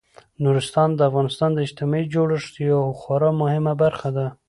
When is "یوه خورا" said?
2.69-3.31